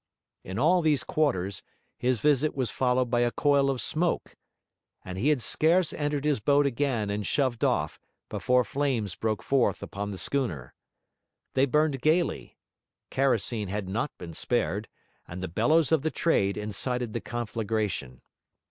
In 0.43 0.57
all 0.57 0.81
these 0.81 1.03
quarters, 1.03 1.61
his 1.95 2.19
visit 2.21 2.55
was 2.55 2.71
followed 2.71 3.11
by 3.11 3.19
a 3.19 3.29
coil 3.29 3.69
of 3.69 3.79
smoke; 3.79 4.35
and 5.05 5.15
he 5.15 5.27
had 5.29 5.43
scarce 5.43 5.93
entered 5.93 6.25
his 6.25 6.39
boat 6.39 6.65
again 6.65 7.11
and 7.11 7.23
shoved 7.27 7.63
off, 7.63 7.99
before 8.27 8.63
flames 8.63 9.13
broke 9.13 9.43
forth 9.43 9.83
upon 9.83 10.09
the 10.09 10.17
schooner. 10.17 10.73
They 11.53 11.67
burned 11.67 12.01
gaily; 12.01 12.57
kerosene 13.11 13.67
had 13.67 13.87
not 13.87 14.09
been 14.17 14.33
spared, 14.33 14.87
and 15.27 15.43
the 15.43 15.47
bellows 15.47 15.91
of 15.91 16.01
the 16.01 16.09
Trade 16.09 16.57
incited 16.57 17.13
the 17.13 17.21
conflagration. 17.21 18.21